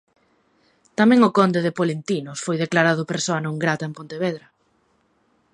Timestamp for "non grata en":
3.45-3.93